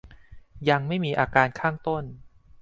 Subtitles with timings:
[0.69, 2.03] ยังไม่มีอาการข้างต้น